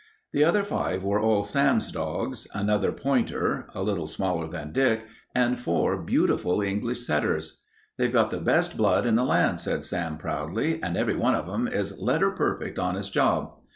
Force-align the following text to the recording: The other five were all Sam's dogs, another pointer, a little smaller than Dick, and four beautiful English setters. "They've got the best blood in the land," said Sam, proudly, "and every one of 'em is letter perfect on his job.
The 0.33 0.43
other 0.43 0.63
five 0.63 1.03
were 1.03 1.19
all 1.19 1.43
Sam's 1.43 1.91
dogs, 1.91 2.47
another 2.55 2.91
pointer, 2.91 3.67
a 3.75 3.83
little 3.83 4.07
smaller 4.07 4.47
than 4.47 4.71
Dick, 4.71 5.05
and 5.35 5.59
four 5.59 5.95
beautiful 5.95 6.59
English 6.59 7.05
setters. 7.05 7.61
"They've 7.99 8.11
got 8.11 8.31
the 8.31 8.39
best 8.41 8.75
blood 8.75 9.05
in 9.05 9.13
the 9.13 9.23
land," 9.23 9.61
said 9.61 9.85
Sam, 9.85 10.17
proudly, 10.17 10.81
"and 10.81 10.97
every 10.97 11.15
one 11.15 11.35
of 11.35 11.47
'em 11.47 11.67
is 11.67 11.99
letter 11.99 12.31
perfect 12.31 12.79
on 12.79 12.95
his 12.95 13.11
job. 13.11 13.53